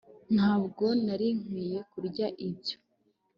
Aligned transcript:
ntabwo 0.35 0.85
nari 1.05 1.27
nkwiye 1.41 1.79
kurya 1.91 2.27
ibyo 2.47 2.77